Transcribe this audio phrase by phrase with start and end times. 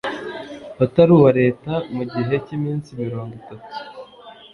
[0.83, 3.73] utari uwa Leta mu gihe cy iminsi mirongo itatu